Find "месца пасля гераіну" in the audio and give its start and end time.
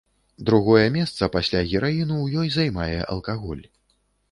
0.95-2.17